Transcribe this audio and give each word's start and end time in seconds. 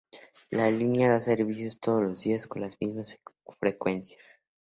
La 0.49 0.71
línea 0.71 1.11
da 1.11 1.21
servicio 1.21 1.69
todos 1.79 2.01
los 2.01 2.21
días 2.23 2.47
con 2.47 2.63
las 2.63 2.75
mismas 2.81 3.19
frecuencias. 3.59 4.23